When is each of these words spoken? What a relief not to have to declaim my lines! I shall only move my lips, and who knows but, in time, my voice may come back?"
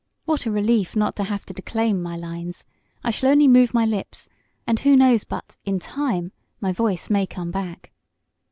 What 0.25 0.47
a 0.47 0.51
relief 0.51 0.95
not 0.95 1.15
to 1.17 1.25
have 1.25 1.45
to 1.45 1.53
declaim 1.53 2.01
my 2.01 2.17
lines! 2.17 2.65
I 3.03 3.11
shall 3.11 3.29
only 3.29 3.47
move 3.47 3.71
my 3.71 3.85
lips, 3.85 4.29
and 4.65 4.79
who 4.79 4.95
knows 4.95 5.25
but, 5.25 5.57
in 5.63 5.77
time, 5.77 6.31
my 6.59 6.71
voice 6.73 7.11
may 7.11 7.27
come 7.27 7.51
back?" 7.51 7.91